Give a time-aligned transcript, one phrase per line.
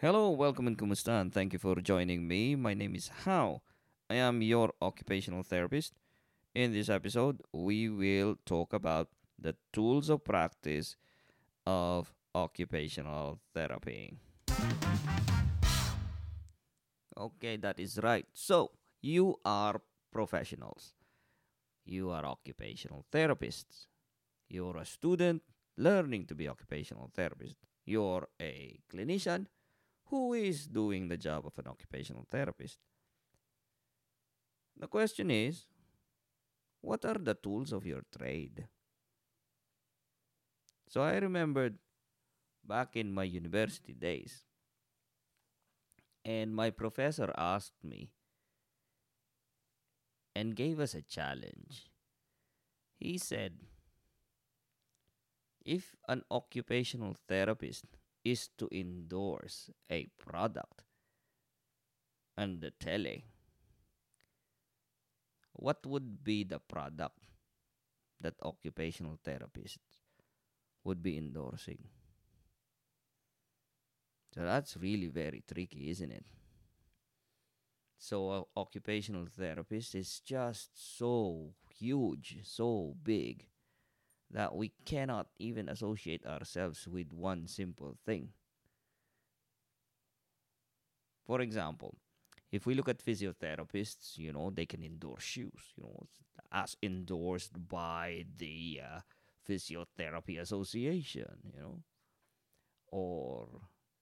[0.00, 2.56] Hello, welcome and kumusta, and thank you for joining me.
[2.56, 3.60] My name is How.
[4.08, 5.92] I am your occupational therapist.
[6.54, 9.08] In this episode, we will talk about
[9.38, 10.96] the tools of practice
[11.66, 14.14] of occupational therapy.
[17.14, 18.24] Okay, that is right.
[18.32, 18.70] So,
[19.02, 20.94] you are professionals.
[21.84, 23.84] You are occupational therapists.
[24.48, 25.42] You're a student
[25.76, 27.56] learning to be occupational therapist.
[27.84, 29.44] You're a clinician
[30.10, 32.78] who is doing the job of an occupational therapist.
[34.76, 35.66] The question is,
[36.80, 38.66] what are the tools of your trade?
[40.88, 41.78] So I remembered
[42.66, 44.44] back in my university days,
[46.24, 48.10] and my professor asked me
[50.34, 51.88] and gave us a challenge.
[52.98, 53.60] He said,
[55.64, 57.84] if an occupational therapist
[58.24, 60.82] is to endorse a product
[62.36, 63.24] on the tele,
[65.52, 67.18] what would be the product
[68.20, 70.00] that occupational therapists
[70.84, 71.78] would be endorsing?
[74.34, 76.24] So that's really very tricky, isn't it?
[77.98, 83.46] So, uh, occupational therapist is just so huge, so big
[84.30, 88.28] that we cannot even associate ourselves with one simple thing.
[91.24, 91.96] For example,
[92.50, 96.06] if we look at physiotherapists, you know, they can endorse shoes, you know,
[96.52, 99.00] as endorsed by the uh,
[99.48, 101.82] Physiotherapy Association, you know,
[102.88, 103.48] or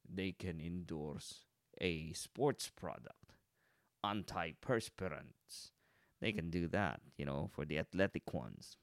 [0.09, 1.45] they can endorse
[1.81, 3.35] a sports product,
[4.05, 5.71] antiperspirants.
[6.21, 8.77] They can do that, you know, for the athletic ones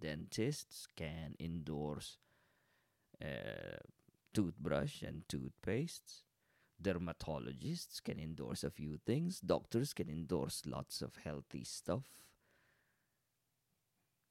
[0.00, 2.18] dentists can endorse
[3.22, 3.78] uh,
[4.32, 6.22] toothbrush and toothpastes.
[6.82, 9.40] Dermatologists can endorse a few things.
[9.40, 12.04] Doctors can endorse lots of healthy stuff.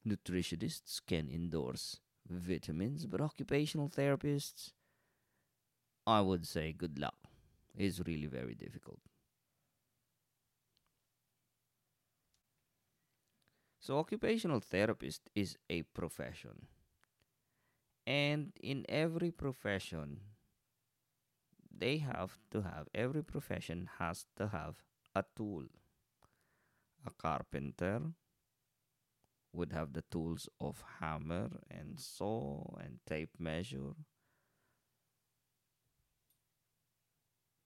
[0.05, 4.71] Nutritionists can endorse vitamins, but occupational therapists,
[6.05, 7.15] I would say good luck.
[7.75, 8.99] It's really very difficult.
[13.83, 16.67] So, occupational therapist is a profession.
[18.07, 20.21] And in every profession,
[21.69, 24.77] they have to have, every profession has to have
[25.13, 25.65] a tool.
[27.05, 28.13] A carpenter
[29.51, 33.95] would have the tools of hammer and saw and tape measure.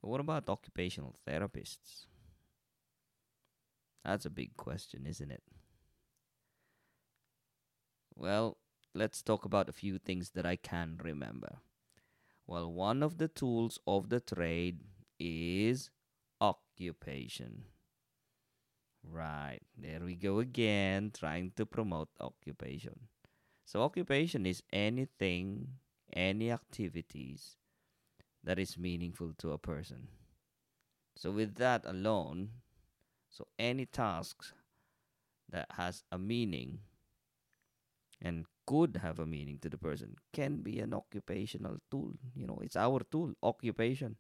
[0.02, 2.08] But what about occupational therapists?
[4.04, 5.44] That's a big question, isn't it?
[8.18, 8.58] Well,
[8.94, 11.60] let's talk about a few things that I can remember.
[12.48, 14.82] Well, one of the tools of the trade
[15.20, 15.92] is
[16.42, 17.66] occupation.
[19.04, 23.08] Right, there we go again, trying to promote occupation.
[23.66, 25.80] So, occupation is anything,
[26.14, 27.58] any activities
[28.44, 30.10] that is meaningful to a person.
[31.18, 32.62] So, with that alone,
[33.30, 34.54] so any tasks
[35.50, 36.80] that has a meaning
[38.22, 42.14] and could have a meaning to the person can be an occupational tool.
[42.36, 44.18] You know, it's our tool, occupation.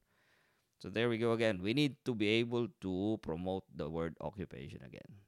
[0.80, 1.62] So there we go again.
[1.62, 5.26] We need to be able to promote the word occupation again.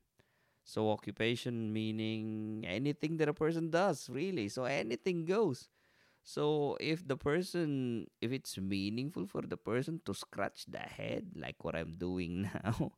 [0.63, 4.49] So occupation meaning anything that a person does, really.
[4.49, 5.67] So anything goes.
[6.23, 11.63] So if the person if it's meaningful for the person to scratch the head like
[11.63, 12.93] what I'm doing now,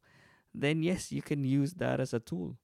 [0.53, 2.58] then yes, you can use that as a tool.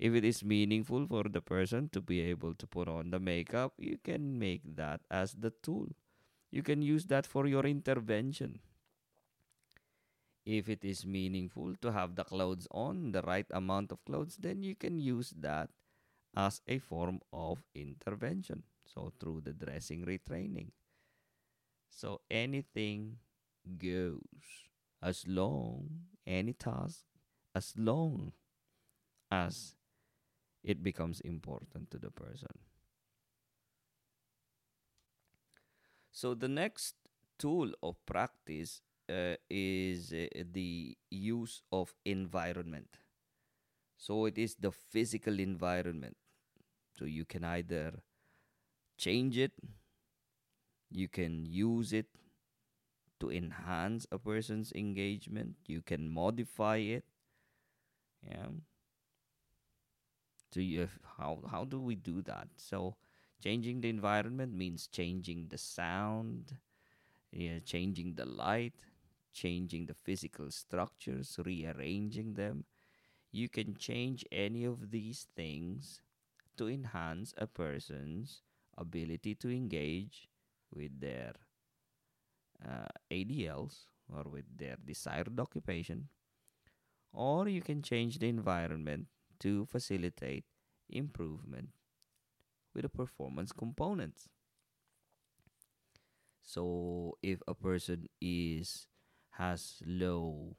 [0.00, 3.74] If it is meaningful for the person to be able to put on the makeup,
[3.76, 5.88] you can make that as the tool.
[6.50, 8.60] You can use that for your intervention.
[10.46, 14.62] If it is meaningful to have the clothes on, the right amount of clothes, then
[14.62, 15.68] you can use that
[16.34, 18.62] as a form of intervention.
[18.86, 20.70] So, through the dressing retraining.
[21.90, 23.18] So, anything
[23.76, 24.70] goes
[25.02, 27.04] as long, any task,
[27.54, 28.32] as long
[29.30, 29.76] as
[30.64, 32.48] it becomes important to the person.
[36.12, 36.94] So the next
[37.38, 42.96] tool of practice uh, is uh, the use of environment.
[43.96, 46.16] So it is the physical environment.
[46.98, 48.02] So you can either
[48.96, 49.52] change it,
[50.90, 52.06] you can use it
[53.20, 57.04] to enhance a person's engagement, you can modify it.
[58.26, 58.48] Yeah
[60.50, 60.88] do you
[61.18, 62.96] how how do we do that so
[63.42, 66.56] changing the environment means changing the sound
[67.32, 68.74] yeah, changing the light,
[69.32, 72.64] changing the physical structures, rearranging them.
[73.32, 76.02] You can change any of these things
[76.56, 78.42] to enhance a person's
[78.76, 80.28] ability to engage
[80.72, 81.34] with their
[82.64, 86.08] uh, ADLs or with their desired occupation,
[87.12, 89.06] or you can change the environment
[89.40, 90.44] to facilitate
[90.88, 91.70] improvement
[92.74, 94.28] with the performance components.
[96.42, 98.86] So if a person is
[99.32, 100.56] has low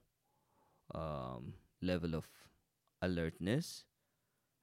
[0.96, 2.28] um, level of
[3.02, 3.86] alertness,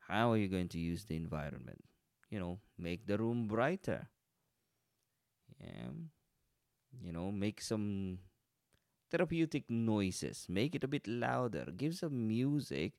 [0.09, 1.85] how are you going to use the environment?
[2.31, 4.09] You know, make the room brighter.
[5.61, 5.91] Yeah.
[7.03, 8.19] You know, make some
[9.11, 10.47] therapeutic noises.
[10.49, 11.67] Make it a bit louder.
[11.77, 12.93] Give some music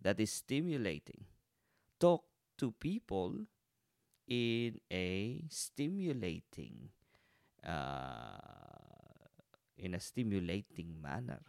[0.00, 1.24] that is stimulating.
[1.98, 2.24] Talk
[2.58, 3.46] to people
[4.26, 6.90] in a stimulating
[7.66, 8.38] uh,
[9.76, 11.40] in a stimulating manner.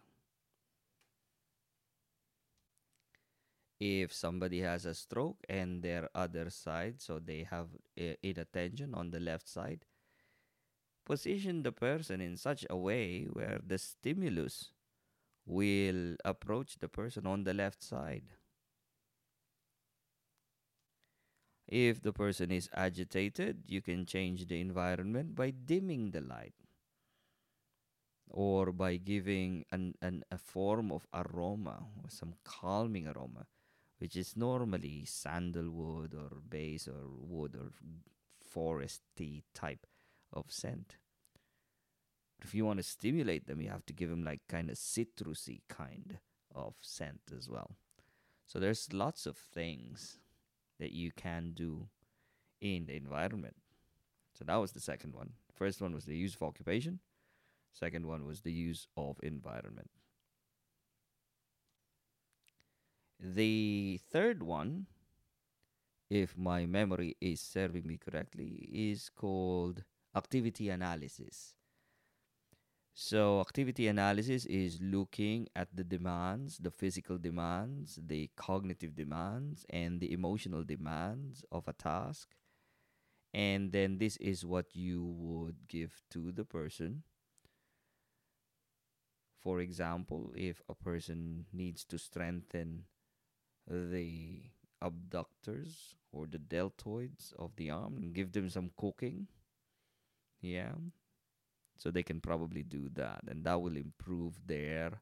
[3.79, 7.67] If somebody has a stroke and their other side, so they have
[7.99, 9.85] uh, inattention on the left side,
[11.05, 14.71] position the person in such a way where the stimulus
[15.45, 18.23] will approach the person on the left side.
[21.69, 26.55] If the person is agitated, you can change the environment by dimming the light
[28.27, 33.45] or by giving an, an a form of aroma or some calming aroma,
[33.99, 37.69] which is normally sandalwood or base or wood or
[38.43, 39.85] foresty type
[40.33, 40.97] of scent.
[42.41, 45.61] If you want to stimulate them, you have to give them like kind of citrusy
[45.69, 46.17] kind
[46.55, 47.75] of scent as well.
[48.47, 50.17] So there's lots of things
[50.79, 51.87] that you can do
[52.61, 53.55] in the environment.
[54.33, 55.31] So that was the second one.
[55.53, 56.99] First one was the use of occupation.
[57.73, 59.89] Second one was the use of environment.
[63.19, 64.87] The third one,
[66.09, 69.83] if my memory is serving me correctly, is called
[70.15, 71.55] activity analysis.
[73.01, 79.99] So, activity analysis is looking at the demands, the physical demands, the cognitive demands, and
[80.01, 82.35] the emotional demands of a task.
[83.33, 87.03] And then this is what you would give to the person.
[89.39, 92.85] For example, if a person needs to strengthen
[93.67, 94.43] the
[94.81, 99.27] abductors or the deltoids of the arm, and give them some cooking.
[100.41, 100.73] Yeah,
[101.79, 105.01] so they can probably do that, and that will improve their,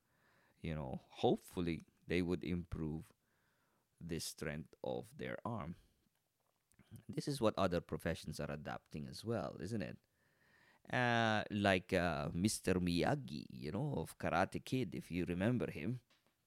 [0.62, 3.03] you know, hopefully they would improve
[4.00, 5.75] the strength of their arm.
[7.09, 9.97] This is what other professions are adapting as well, isn't it?
[10.94, 12.75] Uh, like uh, Mr.
[12.75, 16.00] Miyagi, you know, of Karate Kid, if you remember him.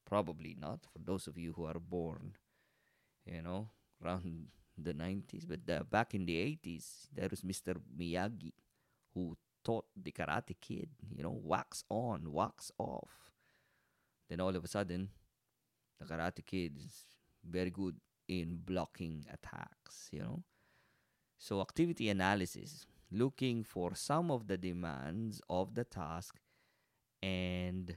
[0.07, 2.37] Probably not, for those of you who are born,
[3.27, 3.69] you know,
[4.05, 4.47] around
[4.79, 5.45] the 90s.
[5.47, 7.77] But uh, back in the 80s, there was Mr.
[7.99, 8.53] Miyagi
[9.15, 9.37] who
[9.71, 13.31] taught the Karate Kid, you know, wax on, wax off.
[14.29, 15.11] Then all of a sudden,
[16.01, 17.05] the Karate Kid is
[17.49, 17.97] very good
[18.27, 20.43] in blocking attacks, you know.
[21.39, 26.41] So, activity analysis, looking for some of the demands of the task
[27.23, 27.97] and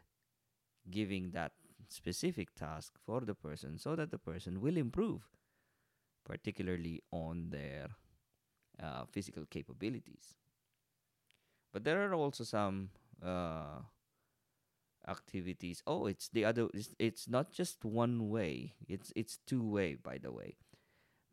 [0.90, 1.54] giving that
[1.90, 5.22] specific task for the person so that the person will improve,
[6.24, 7.88] particularly on their
[8.82, 10.36] uh, physical capabilities.
[11.74, 12.90] But there are also some
[13.26, 13.82] uh,
[15.08, 15.82] activities.
[15.88, 16.68] Oh, it's the other.
[16.74, 18.76] It's, it's not just one way.
[18.88, 19.96] It's it's two way.
[19.96, 20.58] By the way,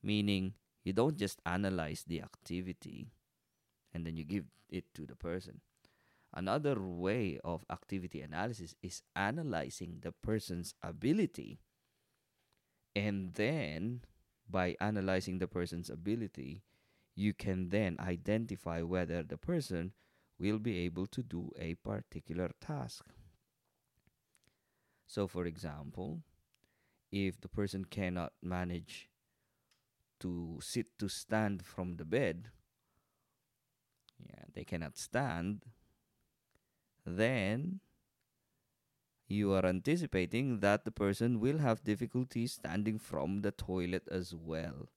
[0.02, 3.12] meaning you don't just analyze the activity,
[3.92, 5.60] and then you give it to the person.
[6.32, 11.58] Another way of activity analysis is analyzing the person's ability.
[12.94, 14.02] And then,
[14.48, 16.62] by analyzing the person's ability,
[17.16, 19.92] you can then identify whether the person
[20.40, 23.04] will be able to do a particular task.
[25.06, 26.22] So, for example,
[27.12, 29.10] if the person cannot manage
[30.20, 32.48] to sit to stand from the bed,
[34.18, 35.64] yeah, they cannot stand,
[37.04, 37.80] then
[39.26, 44.88] you are anticipating that the person will have difficulty standing from the toilet as well,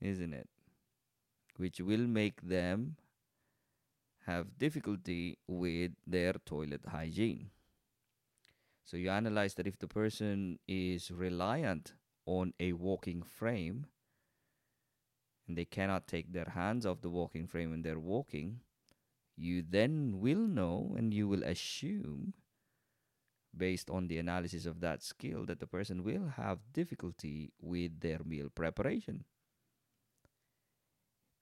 [0.00, 0.48] isn't it?
[1.56, 2.96] Which will make them
[4.28, 7.50] have difficulty with their toilet hygiene.
[8.84, 11.94] So you analyze that if the person is reliant
[12.26, 13.86] on a walking frame
[15.46, 18.60] and they cannot take their hands off the walking frame when they're walking,
[19.34, 22.34] you then will know and you will assume
[23.56, 28.20] based on the analysis of that skill that the person will have difficulty with their
[28.24, 29.24] meal preparation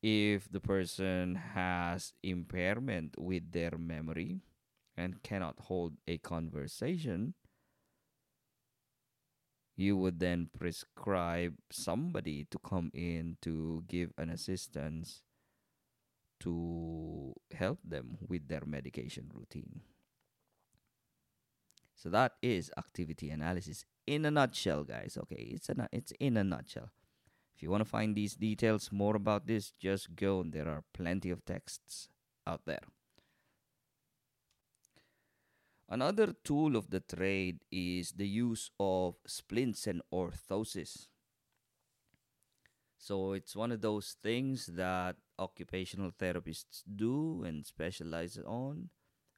[0.02, 4.40] if the person has impairment with their memory
[4.96, 7.34] and cannot hold a conversation
[9.76, 15.22] you would then prescribe somebody to come in to give an assistance
[16.40, 19.82] to help them with their medication routine.
[21.94, 25.18] So that is activity analysis in a nutshell, guys.
[25.22, 26.90] Okay, it's a it's in a nutshell.
[27.56, 31.30] If you want to find these details more about this, just go there are plenty
[31.30, 32.10] of texts
[32.46, 32.82] out there.
[35.88, 41.06] Another tool of the trade is the use of splints and orthosis.
[42.98, 48.90] So it's one of those things that occupational therapists do and specialize on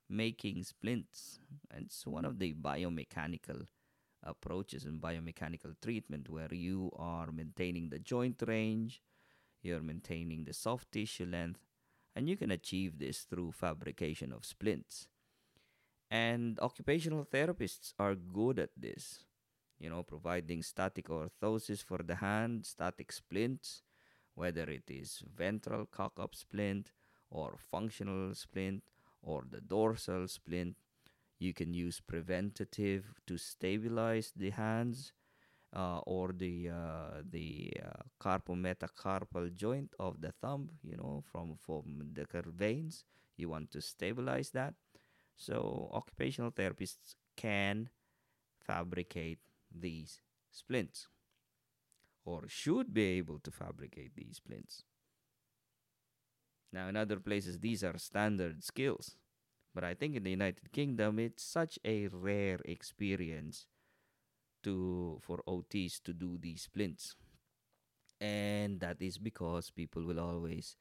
[0.09, 1.39] making splints.
[1.73, 3.67] It's one of the biomechanical
[4.29, 9.03] approaches in biomechanical treatment where you are maintaining the joint range,
[9.63, 11.61] you're maintaining the soft tissue length,
[12.15, 15.09] and you can achieve this through fabrication of splints.
[16.11, 19.25] And occupational therapists are good at this,
[19.79, 23.83] you know, providing static orthosis for the hand, static splints,
[24.35, 26.93] whether it is ventral cock up splint
[27.31, 28.83] or functional splint
[29.23, 30.77] or the dorsal splint.
[31.39, 35.13] You can use preventative to stabilize the hands
[35.75, 42.13] uh, or the uh, the uh, carpometacarpal joint of the thumb, you know, from from
[42.15, 43.05] the veins.
[43.37, 44.75] You want to stabilize that
[45.37, 47.91] so occupational therapists can
[48.61, 49.41] fabricate
[49.73, 51.09] these splints
[52.25, 54.85] or should be able to fabricate these splints.
[56.73, 59.17] Now, in other places, these are standard skills,
[59.79, 63.67] but I think in the United Kingdom, it's such a rare experience
[64.65, 67.15] to for OTs to do these splints,
[68.21, 70.75] and that is because people will always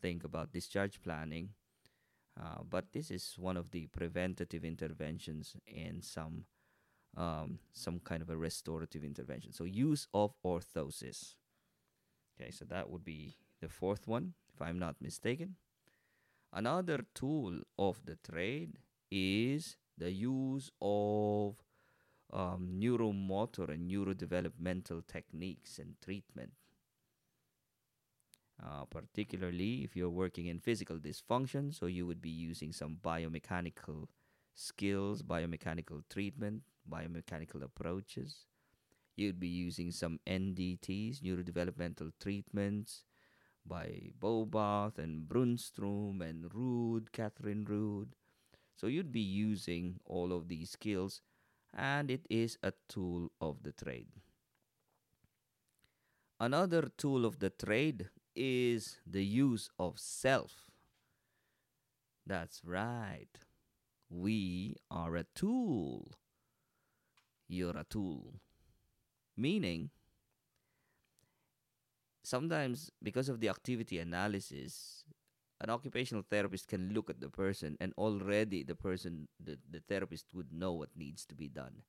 [0.00, 1.50] think about discharge planning
[2.40, 6.44] uh, but this is one of the preventative interventions and some
[7.16, 9.52] um, some kind of a restorative intervention.
[9.52, 11.36] So use of orthosis.
[12.40, 15.54] Okay, so that would be the fourth one, if I'm not mistaken.
[16.54, 18.78] Another tool of the trade
[19.10, 21.56] is the use of
[22.32, 26.52] um, neuromotor and neurodevelopmental techniques and treatment
[28.62, 31.74] uh, particularly if you're working in physical dysfunction.
[31.74, 34.06] So you would be using some biomechanical
[34.54, 38.46] skills, biomechanical treatment, biomechanical approaches.
[39.16, 43.04] You'd be using some NDTs, neurodevelopmental treatments,
[43.66, 48.14] by Bobath and Brunnstrom and Rood, Catherine Rood.
[48.76, 51.20] So you'd be using all of these skills,
[51.72, 54.08] and it is a tool of the trade.
[56.40, 60.70] Another tool of the trade is the use of self.
[62.26, 63.28] That's right.
[64.10, 66.12] We are a tool.
[67.48, 68.34] You're a tool.
[69.36, 69.90] Meaning,
[72.24, 75.04] sometimes because of the activity analysis,
[75.60, 80.34] an occupational therapist can look at the person and already the person, the, the therapist
[80.34, 81.82] would know what needs to be done.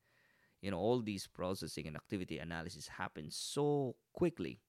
[0.62, 4.60] You know, all these processing and activity analysis happen so quickly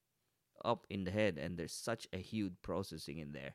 [0.65, 3.53] up in the head and there's such a huge processing in there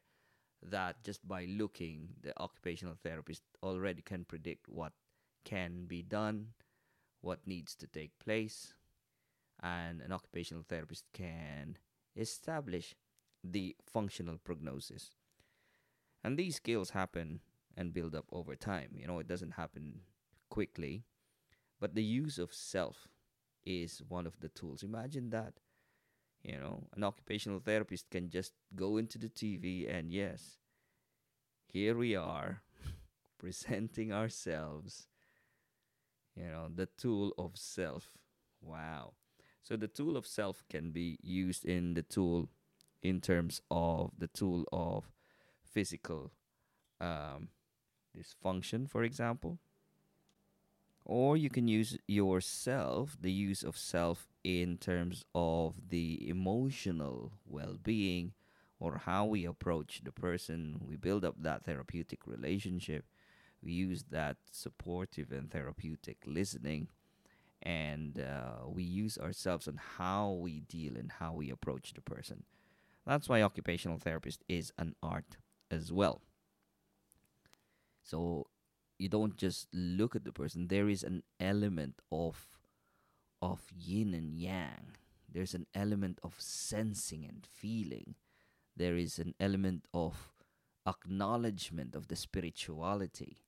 [0.63, 4.93] that just by looking the occupational therapist already can predict what
[5.45, 6.47] can be done
[7.21, 8.75] what needs to take place
[9.61, 11.77] and an occupational therapist can
[12.17, 12.95] establish
[13.45, 15.11] the functional prognosis
[16.23, 17.41] and these skills happen
[17.77, 20.01] and build up over time you know it doesn't happen
[20.51, 21.05] quickly
[21.81, 23.09] but the use of self
[23.65, 25.55] is one of the tools imagine that
[26.43, 30.59] you know, an occupational therapist can just go into the TV and yes,
[31.67, 32.63] here we are
[33.39, 35.07] presenting ourselves,
[36.35, 38.11] you know, the tool of self.
[38.61, 39.13] Wow.
[39.63, 42.49] So the tool of self can be used in the tool
[43.03, 45.11] in terms of the tool of
[45.63, 46.33] physical
[47.01, 47.49] um,
[48.17, 49.59] dysfunction, for example.
[51.05, 57.77] Or you can use yourself, the use of self in terms of the emotional well
[57.83, 58.33] being
[58.79, 60.81] or how we approach the person.
[60.85, 63.05] We build up that therapeutic relationship.
[63.63, 66.89] We use that supportive and therapeutic listening.
[67.63, 72.43] And uh, we use ourselves on how we deal and how we approach the person.
[73.07, 75.37] That's why occupational therapist is an art
[75.71, 76.23] as well.
[78.03, 78.47] So
[78.99, 80.69] you don't just look at the person.
[80.69, 82.49] There is an element of
[83.41, 84.97] of yin and yang.
[85.33, 88.15] There's an element of sensing and feeling.
[88.77, 90.31] There is an element of
[90.87, 93.39] acknowledgement of the spirituality.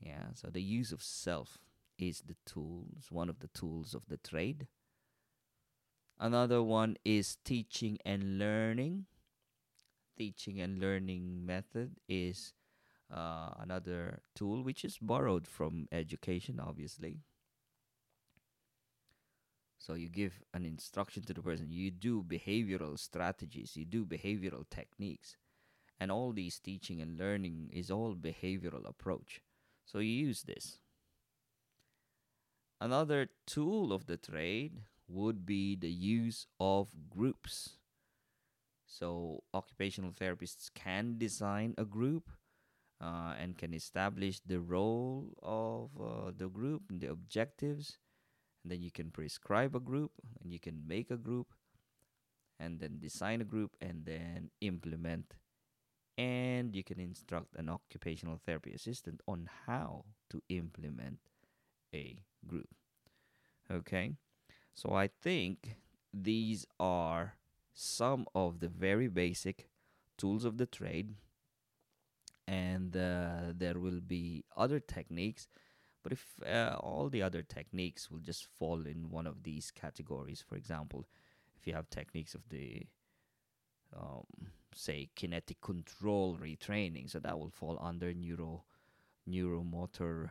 [0.00, 1.58] Yeah, so the use of self
[1.98, 4.66] is the tools, one of the tools of the trade.
[6.18, 9.06] Another one is teaching and learning.
[10.16, 12.54] Teaching and learning method is
[13.14, 17.20] uh, another tool which is borrowed from education, obviously.
[19.78, 24.64] So you give an instruction to the person, you do behavioral strategies, you do behavioral
[24.70, 25.36] techniques.
[26.00, 29.42] And all these teaching and learning is all behavioral approach.
[29.84, 30.78] So you use this.
[32.80, 37.78] Another tool of the trade would be the use of groups.
[38.86, 42.30] So occupational therapists can design a group
[43.00, 47.98] uh, and can establish the role of uh, the group and the objectives.
[48.62, 51.54] And then you can prescribe a group and you can make a group
[52.58, 55.34] and then design a group and then implement
[56.18, 61.18] and you can instruct an occupational therapy assistant on how to implement
[61.96, 62.68] a group.
[63.70, 64.12] Okay,
[64.74, 65.76] so I think
[66.12, 67.34] these are
[67.74, 69.68] some of the very basic
[70.16, 71.14] tools of the trade,
[72.46, 75.48] and uh, there will be other techniques.
[76.02, 80.44] But if uh, all the other techniques will just fall in one of these categories,
[80.48, 81.04] for example,
[81.58, 82.86] if you have techniques of the
[83.96, 84.24] um,
[84.74, 88.64] say kinetic control retraining so that will fall under neuro
[89.28, 90.30] neuromotor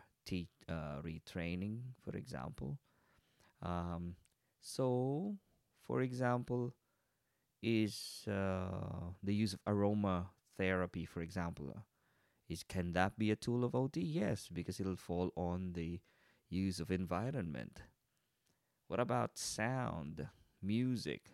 [0.70, 2.78] uh, retraining for example.
[3.62, 4.16] Um,
[4.62, 5.36] so
[5.86, 6.74] for example
[7.62, 11.80] is uh, the use of aroma therapy for example uh,
[12.50, 16.00] is can that be a tool of ot yes because it'll fall on the
[16.50, 17.82] use of environment.
[18.88, 20.28] What about sound?
[20.62, 21.32] Music?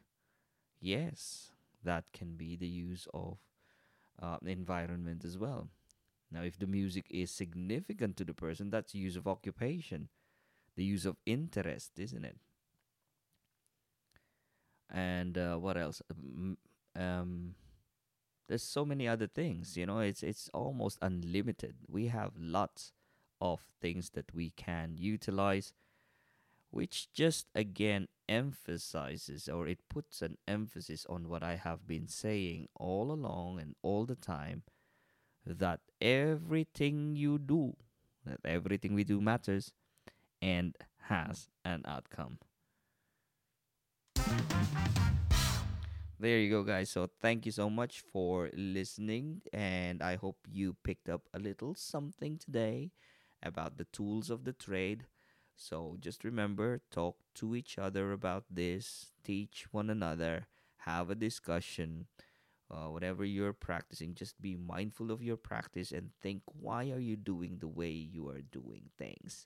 [0.80, 1.51] Yes
[1.84, 3.38] that can be the use of
[4.21, 5.69] uh, environment as well.
[6.32, 10.08] Now, if the music is significant to the person, that's use of occupation,
[10.78, 12.38] the use of interest, isn't it?
[14.89, 16.02] And uh, what else?
[16.96, 17.56] Um,
[18.48, 19.78] there's so many other things.
[19.78, 21.76] You know, it's it's almost unlimited.
[21.88, 22.91] We have lots
[23.39, 25.74] of things that we can utilize,
[26.70, 32.70] which just again emphasizes or it puts an emphasis on what I have been saying
[32.76, 34.63] all along and all the time
[35.45, 37.75] that everything you do,
[38.25, 39.71] that everything we do matters
[40.41, 40.75] and
[41.10, 42.39] has an outcome.
[46.19, 46.91] There you go, guys.
[46.91, 51.73] So, thank you so much for listening, and I hope you picked up a little
[51.73, 52.91] something today
[53.41, 55.08] about the tools of the trade
[55.62, 60.47] so just remember, talk to each other about this, teach one another,
[60.89, 62.08] have a discussion.
[62.71, 67.17] Uh, whatever you're practicing, just be mindful of your practice and think why are you
[67.17, 69.45] doing the way you are doing things.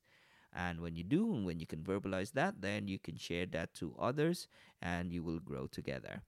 [0.54, 3.74] And when you do, and when you can verbalize that, then you can share that
[3.76, 4.48] to others
[4.82, 6.22] and you will grow together.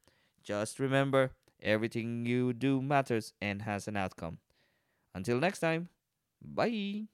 [0.43, 1.31] Just remember,
[1.61, 4.39] everything you do matters and has an outcome.
[5.15, 5.89] Until next time,
[6.41, 7.07] bye.